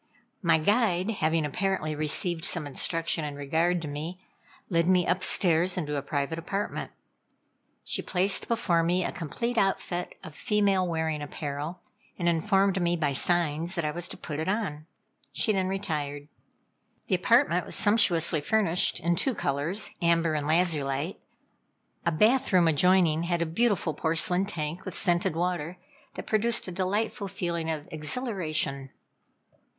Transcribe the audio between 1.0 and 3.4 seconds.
having apparently received some instruction in